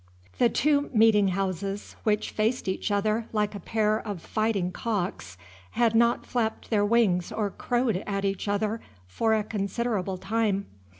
[0.39, 5.37] The two meeting houses which faced each other like a pair of fighting cocks
[5.73, 10.65] had not flapped their wings or crowed at each other for a considerable time.